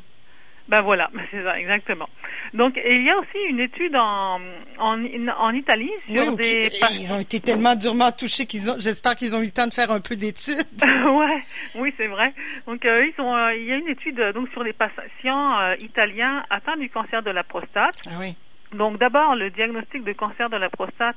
Ben 0.69 0.81
voilà, 0.81 1.09
c'est 1.31 1.43
ça, 1.43 1.59
exactement. 1.59 2.09
Donc, 2.53 2.79
il 2.83 3.03
y 3.03 3.09
a 3.09 3.17
aussi 3.17 3.37
une 3.49 3.59
étude 3.59 3.95
en, 3.95 4.39
en, 4.77 5.27
en 5.39 5.53
Italie 5.53 5.91
sur 6.09 6.35
des... 6.35 6.69
Ils 6.91 7.13
ont 7.13 7.19
été 7.19 7.39
tellement 7.39 7.75
durement 7.75 8.11
touchés 8.11 8.45
qu'ils 8.45 8.69
ont... 8.69 8.75
J'espère 8.79 9.15
qu'ils 9.15 9.35
ont 9.35 9.41
eu 9.41 9.45
le 9.45 9.51
temps 9.51 9.67
de 9.67 9.73
faire 9.73 9.91
un 9.91 9.99
peu 9.99 10.15
d'études. 10.15 10.57
ouais, 10.81 11.43
oui, 11.75 11.93
c'est 11.97 12.07
vrai. 12.07 12.33
Donc, 12.65 12.85
euh, 12.85 13.05
ils 13.05 13.21
ont, 13.21 13.35
euh, 13.35 13.55
il 13.55 13.65
y 13.65 13.71
a 13.71 13.75
une 13.75 13.89
étude 13.89 14.21
donc 14.33 14.49
sur 14.49 14.63
les 14.63 14.73
patients 14.73 15.59
euh, 15.59 15.75
italiens 15.79 16.43
atteints 16.49 16.77
du 16.77 16.89
cancer 16.89 17.21
de 17.21 17.31
la 17.31 17.43
prostate. 17.43 17.95
Ah 18.07 18.15
oui. 18.19 18.35
Donc, 18.73 18.97
d'abord, 18.97 19.35
le 19.35 19.49
diagnostic 19.49 20.03
de 20.03 20.13
cancer 20.13 20.49
de 20.49 20.57
la 20.57 20.69
prostate 20.69 21.15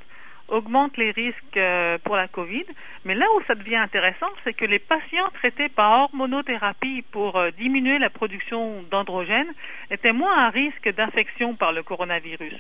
augmente 0.50 0.97
les 0.97 1.11
risques 1.12 1.57
euh, 1.57 1.99
pour 2.04 2.16
la 2.16 2.28
COVID. 2.28 2.64
Mais 3.04 3.14
là 3.14 3.26
où 3.37 3.42
ça 3.47 3.54
devient 3.54 3.76
intéressant, 3.76 4.26
c'est 4.45 4.52
que 4.52 4.64
les 4.64 4.78
patients 4.78 5.28
traités 5.35 5.69
par 5.69 6.02
hormonothérapie 6.02 7.02
pour 7.11 7.37
euh, 7.37 7.50
diminuer 7.52 7.99
la 7.99 8.11
production 8.11 8.83
d'androgènes 8.90 9.52
étaient 9.90 10.12
moins 10.12 10.47
à 10.47 10.50
risque 10.50 10.92
d'infection 10.95 11.54
par 11.54 11.73
le 11.73 11.83
coronavirus. 11.83 12.54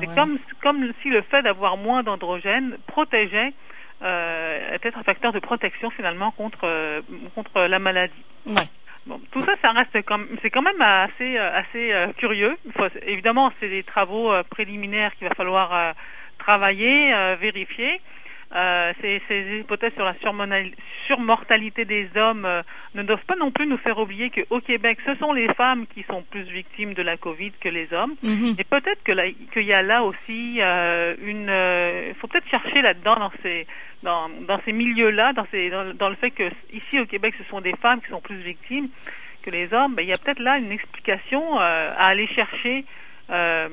c'est 0.00 0.14
comme, 0.14 0.38
comme 0.62 0.92
si 1.02 1.08
le 1.08 1.22
fait 1.22 1.42
d'avoir 1.42 1.76
moins 1.76 2.02
d'androgènes 2.02 2.76
protégeait 2.86 3.52
euh, 4.02 4.74
était 4.74 4.94
un 4.94 5.02
facteur 5.02 5.32
de 5.32 5.38
protection 5.38 5.90
finalement 5.90 6.30
contre 6.32 7.02
contre 7.34 7.62
la 7.62 7.78
maladie. 7.78 8.12
Bon, 9.06 9.20
tout 9.30 9.42
ça, 9.42 9.52
ça 9.62 9.70
reste 9.70 10.04
comme 10.04 10.26
c'est 10.42 10.50
quand 10.50 10.62
même 10.62 10.80
assez 10.80 11.36
assez 11.38 11.92
curieux. 12.16 12.56
évidemment, 13.06 13.52
c'est 13.60 13.68
des 13.68 13.82
travaux 13.82 14.32
préliminaires 14.50 15.14
qu'il 15.14 15.28
va 15.28 15.34
falloir 15.34 15.94
travailler, 16.44 17.14
euh, 17.14 17.36
vérifier. 17.40 18.00
Euh, 18.54 18.92
ces, 19.00 19.20
ces, 19.26 19.58
hypothèses 19.60 19.94
sur 19.94 20.04
la 20.04 20.14
surmortalité 21.08 21.84
des 21.84 22.08
hommes 22.14 22.44
euh, 22.44 22.62
ne 22.94 23.02
doivent 23.02 23.24
pas 23.26 23.34
non 23.34 23.50
plus 23.50 23.66
nous 23.66 23.78
faire 23.78 23.98
oublier 23.98 24.30
qu'au 24.30 24.60
Québec, 24.60 24.98
ce 25.04 25.16
sont 25.16 25.32
les 25.32 25.52
femmes 25.54 25.86
qui 25.88 26.04
sont 26.04 26.22
plus 26.22 26.44
victimes 26.44 26.94
de 26.94 27.02
la 27.02 27.16
COVID 27.16 27.50
que 27.60 27.68
les 27.68 27.92
hommes. 27.92 28.14
Mhm. 28.22 28.54
Et 28.56 28.62
peut-être 28.62 29.02
que 29.02 29.12
qu'il 29.52 29.64
y 29.64 29.72
a 29.72 29.82
là 29.82 30.04
aussi 30.04 30.58
euh, 30.60 31.16
une. 31.20 31.50
Il 32.10 32.14
faut 32.14 32.28
peut-être 32.28 32.48
chercher 32.48 32.80
là-dedans 32.82 33.16
dans 33.16 33.32
ces 33.42 33.66
dans, 34.04 34.28
dans 34.46 34.60
ces 34.64 34.72
milieux-là, 34.72 35.32
dans, 35.32 35.46
ces, 35.50 35.70
dans, 35.70 36.08
le 36.08 36.14
fait 36.14 36.30
que 36.30 36.48
ici 36.72 37.00
au 37.00 37.06
Québec, 37.06 37.34
ce 37.38 37.44
sont 37.44 37.60
des 37.60 37.74
femmes 37.82 38.02
qui 38.02 38.10
sont 38.10 38.20
plus 38.20 38.36
victimes 38.36 38.88
que 39.42 39.50
les 39.50 39.72
hommes. 39.72 39.94
Ben, 39.94 40.02
il 40.02 40.10
y 40.10 40.12
a 40.12 40.16
peut-être 40.22 40.40
là 40.40 40.58
une 40.58 40.70
explication 40.70 41.58
à 41.58 42.06
aller 42.06 42.28
chercher 42.28 42.84
euh, 43.30 43.68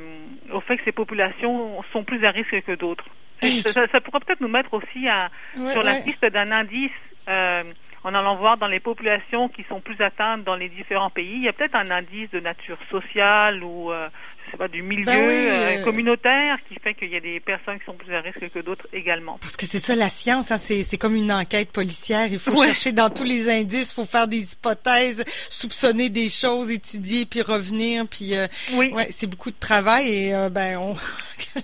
au 0.52 0.62
fait 0.62 0.78
que 0.78 0.84
ces 0.84 0.92
populations 0.92 1.82
sont 1.92 2.04
plus 2.04 2.24
à 2.26 2.32
risque 2.32 2.62
que 2.64 2.76
d'autres. 2.76 3.06
Ça, 3.42 3.88
ça, 3.88 4.02
pourrait 4.02 4.20
peut-être 4.20 4.42
nous 4.42 4.48
mettre 4.48 4.74
aussi 4.74 5.08
à, 5.08 5.30
sur 5.74 5.82
la 5.82 5.96
piste 5.96 6.24
d'un 6.26 6.52
indice 6.52 6.92
euh, 7.28 7.64
en 8.04 8.14
allant 8.14 8.36
voir 8.36 8.58
dans 8.58 8.68
les 8.68 8.80
populations 8.80 9.50
qui 9.50 9.64
sont 9.64 9.80
plus 9.80 10.00
atteintes 10.02 10.44
dans 10.44 10.56
les 10.56 10.70
différents 10.70 11.10
pays. 11.10 11.36
Il 11.36 11.44
y 11.44 11.48
a 11.48 11.54
peut-être 11.54 11.76
un 11.76 11.90
indice 11.90 12.30
de 12.32 12.40
nature 12.40 12.78
sociale 12.90 13.64
ou 13.64 13.92
euh, 13.92 14.10
sais 14.52 14.58
pas, 14.58 14.68
du 14.68 14.82
milieu 14.82 15.06
ben 15.06 15.18
euh, 15.18 15.80
euh, 15.80 15.84
communautaire 15.84 16.58
qui 16.68 16.76
fait 16.76 16.94
qu'il 16.94 17.10
y 17.10 17.16
a 17.16 17.20
des 17.20 17.40
personnes 17.40 17.80
qui 17.80 17.86
sont 17.86 17.94
plus 17.94 18.14
à 18.14 18.22
risque 18.22 18.50
que 18.52 18.60
d'autres 18.60 18.88
également. 18.94 19.38
Parce 19.40 19.56
que 19.56 19.66
c'est 19.66 19.80
ça 19.80 19.96
la 19.96 20.10
science, 20.10 20.52
hein, 20.52 20.58
c'est 20.58 20.98
comme 20.98 21.16
une 21.16 21.32
enquête 21.32 21.72
policière. 21.72 22.28
Il 22.32 22.40
faut 22.40 22.56
chercher 22.62 22.92
dans 22.92 23.10
tous 23.10 23.24
les 23.24 23.50
indices, 23.50 23.92
il 23.92 23.96
faut 23.96 24.06
faire 24.06 24.28
des 24.28 24.54
hypothèses, 24.54 25.24
soupçonner 25.50 26.10
des 26.10 26.30
choses, 26.30 26.70
étudier, 26.70 27.26
puis 27.26 27.42
revenir. 27.42 28.06
Puis 28.08 28.34
oui. 28.74 28.92
ouais, 28.94 29.08
c'est 29.10 29.28
beaucoup 29.28 29.52
de 29.52 29.60
travail 29.60 30.08
et 30.10 30.50
ben 30.52 30.78
on, 30.78 30.96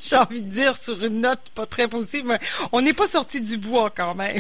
j'ai 0.02 0.16
envie 0.16 0.42
de 0.42 0.50
dire 0.50 0.76
sur 0.78 1.04
une 1.04 1.22
note 1.22 1.50
pas 1.56 1.66
très 1.66 1.88
positive, 1.88 2.26
mais 2.26 2.40
on 2.72 2.82
n'est 2.82 2.94
pas 2.94 3.08
sorti 3.08 3.42
du 3.42 3.58
bois 3.58 3.90
quand 3.90 4.16
même. 4.16 4.38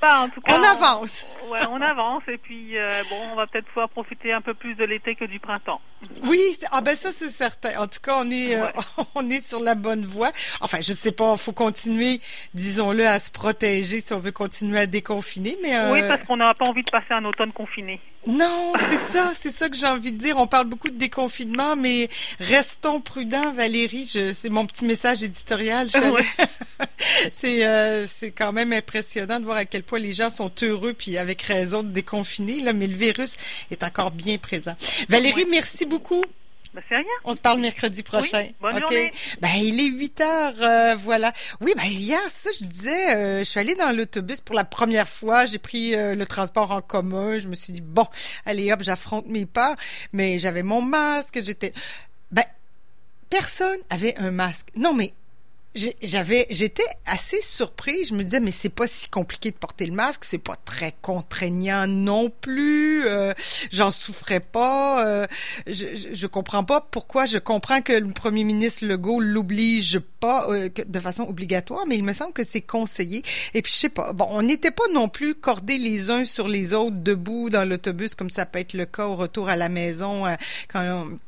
Pas 0.00 0.20
en 0.22 0.28
tout 0.28 0.40
cas. 0.40 0.58
On 0.58 0.62
avance. 0.62 1.26
Ouais, 1.46 1.60
on 1.70 1.80
avance 1.80 2.24
et 2.26 2.38
puis 2.38 2.76
euh, 2.76 3.02
bon, 3.08 3.16
on 3.32 3.36
va 3.36 3.46
peut-être 3.46 3.66
pouvoir 3.66 3.88
profiter 3.88 4.32
un 4.32 4.40
peu 4.40 4.52
plus 4.52 4.74
de 4.74 4.84
l'été 4.84 5.14
que 5.14 5.24
du 5.24 5.38
printemps. 5.38 5.80
Oui, 6.24 6.40
ah 6.72 6.80
ben 6.80 6.96
ça 6.96 7.12
c'est 7.12 7.28
certain. 7.28 7.78
En 7.78 7.86
tout 7.86 8.00
cas, 8.02 8.16
on 8.18 8.30
est 8.30 8.56
euh, 8.56 8.66
on 9.14 9.30
est 9.30 9.46
sur 9.46 9.60
la 9.60 9.76
bonne 9.76 10.04
voie. 10.04 10.32
Enfin, 10.60 10.80
je 10.80 10.92
sais 10.92 11.12
pas, 11.12 11.36
faut 11.36 11.52
continuer, 11.52 12.20
disons-le, 12.52 13.06
à 13.06 13.18
se 13.18 13.30
protéger 13.30 14.00
si 14.00 14.12
on 14.12 14.18
veut 14.18 14.32
continuer 14.32 14.80
à 14.80 14.86
déconfiner, 14.86 15.56
mais 15.62 15.76
euh, 15.76 15.92
oui, 15.92 16.00
parce 16.06 16.22
qu'on 16.24 16.36
n'a 16.36 16.52
pas 16.54 16.68
envie 16.68 16.82
de 16.82 16.90
passer 16.90 17.12
un 17.12 17.24
automne 17.24 17.52
confiné. 17.52 18.00
Non, 18.26 18.72
c'est 18.90 18.98
ça, 18.98 19.32
c'est 19.34 19.50
ça 19.50 19.68
que 19.68 19.76
j'ai 19.76 19.86
envie 19.86 20.12
de 20.12 20.18
dire. 20.18 20.36
On 20.36 20.46
parle 20.46 20.66
beaucoup 20.66 20.88
de 20.88 20.98
déconfinement, 20.98 21.76
mais 21.76 22.08
restons 22.40 23.00
prudents, 23.00 23.52
Valérie. 23.52 24.06
c'est 24.34 24.48
mon 24.48 24.66
petit 24.66 24.84
message 24.84 25.22
éditorial. 25.22 25.88
c'est 27.30 28.06
c'est 28.06 28.30
quand 28.30 28.52
même 28.52 28.72
impressionnant 28.72 29.40
de 29.40 29.44
voir 29.44 29.58
à 29.58 29.64
quel 29.64 29.82
point 29.82 29.98
les 29.98 30.12
gens 30.12 30.30
sont 30.30 30.50
heureux 30.62 30.92
puis 30.92 31.18
avec 31.18 31.42
raison 31.42 31.82
de 31.82 31.88
déconfiner, 31.88 32.60
là, 32.60 32.72
mais 32.72 32.86
le 32.86 32.96
virus 32.96 33.34
est 33.70 33.82
encore 33.82 34.10
bien 34.10 34.38
présent. 34.38 34.74
Valérie, 35.08 35.46
merci 35.48 35.86
beaucoup. 35.86 36.24
Ben, 36.76 36.82
c'est 36.90 36.96
rien. 36.96 37.06
On 37.24 37.32
se 37.32 37.40
parle 37.40 37.58
mercredi 37.60 38.02
prochain. 38.02 38.50
bonne 38.60 38.78
journée. 38.78 39.10
Ben, 39.40 39.48
il 39.56 39.80
est 39.80 39.88
8 39.88 40.20
heures, 40.20 40.52
euh, 40.60 40.94
voilà. 40.94 41.32
Oui, 41.62 41.72
ben, 41.74 41.86
hier, 41.86 42.20
ça, 42.28 42.50
je 42.60 42.66
disais, 42.66 43.16
euh, 43.16 43.38
je 43.38 43.44
suis 43.44 43.58
allée 43.58 43.74
dans 43.74 43.96
l'autobus 43.96 44.42
pour 44.42 44.54
la 44.54 44.64
première 44.64 45.08
fois. 45.08 45.46
J'ai 45.46 45.56
pris 45.56 45.94
euh, 45.94 46.14
le 46.14 46.26
transport 46.26 46.72
en 46.72 46.82
commun. 46.82 47.38
Je 47.38 47.48
me 47.48 47.54
suis 47.54 47.72
dit, 47.72 47.80
bon, 47.80 48.06
allez, 48.44 48.70
hop, 48.74 48.82
j'affronte 48.82 49.26
mes 49.26 49.46
pas. 49.46 49.74
Mais 50.12 50.38
j'avais 50.38 50.62
mon 50.62 50.82
masque, 50.82 51.40
j'étais... 51.42 51.72
Ben, 52.30 52.44
personne 53.30 53.78
avait 53.88 54.14
un 54.18 54.30
masque. 54.30 54.68
Non, 54.76 54.92
mais 54.92 55.14
j'avais, 56.02 56.46
j'étais 56.50 56.86
assez 57.04 57.40
surpris. 57.40 58.04
Je 58.04 58.14
me 58.14 58.22
disais, 58.24 58.40
mais 58.40 58.50
c'est 58.50 58.68
pas 58.68 58.86
si 58.86 59.08
compliqué 59.08 59.50
de 59.50 59.56
porter 59.56 59.86
le 59.86 59.92
masque, 59.92 60.24
c'est 60.24 60.38
pas 60.38 60.56
très 60.56 60.94
contraignant 61.02 61.86
non 61.86 62.30
plus. 62.30 63.06
Euh, 63.06 63.32
j'en 63.70 63.90
souffrais 63.90 64.40
pas. 64.40 65.04
Euh, 65.04 65.26
je, 65.66 65.86
je, 66.12 66.26
comprends 66.26 66.64
pas 66.64 66.80
pourquoi. 66.80 67.26
Je 67.26 67.38
comprends 67.38 67.82
que 67.82 67.92
le 67.92 68.10
premier 68.10 68.44
ministre 68.44 68.86
Legault 68.86 69.20
l'oblige 69.20 69.98
pas 70.20 70.46
euh, 70.50 70.68
de 70.86 71.00
façon 71.00 71.24
obligatoire, 71.24 71.84
mais 71.86 71.96
il 71.96 72.04
me 72.04 72.12
semble 72.12 72.32
que 72.32 72.44
c'est 72.44 72.60
conseillé. 72.60 73.22
Et 73.54 73.62
puis 73.62 73.72
je 73.72 73.78
sais 73.78 73.88
pas. 73.88 74.12
Bon, 74.12 74.26
on 74.30 74.42
n'était 74.42 74.70
pas 74.70 74.88
non 74.92 75.08
plus 75.08 75.34
cordés 75.34 75.78
les 75.78 76.10
uns 76.10 76.24
sur 76.24 76.48
les 76.48 76.72
autres 76.72 76.96
debout 76.96 77.50
dans 77.50 77.64
l'autobus 77.64 78.14
comme 78.14 78.30
ça 78.30 78.46
peut 78.46 78.58
être 78.58 78.74
le 78.74 78.86
cas 78.86 79.06
au 79.06 79.16
retour 79.16 79.48
à 79.48 79.56
la 79.56 79.68
maison 79.68 80.24
quand 80.68 80.82
on, 80.82 81.18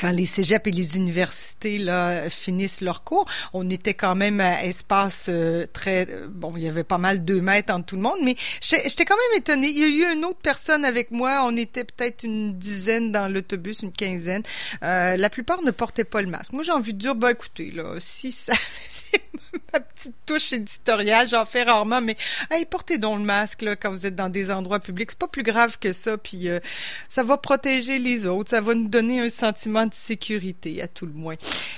quand 0.00 0.10
les 0.10 0.26
cégeps 0.26 0.66
et 0.66 0.70
les 0.70 0.96
universités 0.96 1.78
là 1.78 2.28
finissent 2.30 2.80
leur 2.80 3.04
cours, 3.04 3.26
on 3.52 3.68
était 3.70 3.94
quand 3.94 4.14
même 4.14 4.40
à 4.40 4.64
espace 4.64 5.26
euh, 5.28 5.66
très 5.72 6.06
bon, 6.28 6.54
il 6.56 6.62
y 6.62 6.68
avait 6.68 6.84
pas 6.84 6.98
mal 6.98 7.24
deux 7.24 7.40
mètres 7.40 7.72
entre 7.72 7.86
tout 7.86 7.96
le 7.96 8.02
monde, 8.02 8.18
mais 8.22 8.36
j'étais 8.60 9.04
quand 9.04 9.16
même 9.16 9.40
étonnée. 9.40 9.68
Il 9.68 9.78
y 9.78 10.04
a 10.04 10.10
eu 10.10 10.14
une 10.14 10.24
autre 10.24 10.40
personne 10.42 10.84
avec 10.84 11.10
moi, 11.10 11.42
on 11.44 11.56
était 11.56 11.84
peut-être 11.84 12.24
une 12.24 12.58
dizaine 12.58 13.12
dans 13.12 13.28
l'autobus, 13.28 13.82
une 13.82 13.92
quinzaine. 13.92 14.42
Euh, 14.82 15.16
la 15.16 15.30
plupart 15.30 15.62
ne 15.62 15.70
portaient 15.70 16.04
pas 16.04 16.22
le 16.22 16.28
masque. 16.28 16.52
Moi, 16.52 16.62
j'ai 16.62 16.72
envie 16.72 16.94
de 16.94 16.98
dire, 16.98 17.14
bah 17.14 17.30
écoutez 17.30 17.70
là, 17.70 17.94
si 17.98 18.32
ça, 18.32 18.52
ma 19.72 19.80
petite 19.80 20.14
touche 20.26 20.52
éditoriale, 20.52 21.28
j'en 21.28 21.44
fais 21.44 21.62
rarement, 21.62 22.00
mais 22.00 22.16
hey, 22.50 22.64
portez 22.64 22.98
donc 22.98 23.18
le 23.18 23.24
masque 23.24 23.62
là 23.62 23.76
quand 23.76 23.90
vous 23.90 24.06
êtes 24.06 24.14
dans 24.14 24.28
des 24.28 24.50
endroits 24.50 24.80
publics, 24.80 25.10
c'est 25.10 25.18
pas 25.18 25.28
plus 25.28 25.42
grave 25.42 25.78
que 25.78 25.92
ça, 25.92 26.18
puis 26.18 26.48
euh, 26.48 26.60
ça 27.08 27.22
va 27.22 27.36
protéger 27.36 27.98
les 27.98 28.26
autres, 28.26 28.50
ça 28.50 28.60
va 28.60 28.74
nous 28.74 28.88
donner 28.88 29.20
un 29.20 29.28
sentiment 29.28 29.86
de 29.86 29.94
sécurité 29.94 30.82
à 30.82 30.88
tout 30.88 31.06
le 31.06 31.12
moins. 31.12 31.36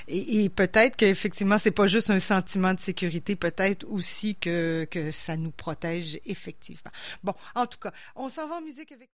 Et, 0.09 0.45
et 0.45 0.49
peut-être 0.49 0.97
qu'effectivement 0.97 1.59
c'est 1.59 1.71
pas 1.71 1.87
juste 1.87 2.11
un 2.11 2.21
sentiment 2.21 2.75
de 2.75 2.81
sécurité, 2.81 3.37
peut-être 3.37 3.87
aussi 3.89 4.35
que 4.37 4.87
que 4.91 5.11
ça 5.11 5.37
nous 5.37 5.51
protège 5.51 6.19
effectivement. 6.27 6.91
Bon, 7.23 7.35
en 7.55 7.67
tout 7.67 7.79
cas, 7.79 7.93
on 8.17 8.29
s'en 8.29 8.47
va 8.47 8.57
en 8.57 8.61
musique 8.61 8.93
avec 8.93 9.11